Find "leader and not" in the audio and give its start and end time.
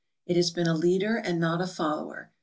0.73-1.61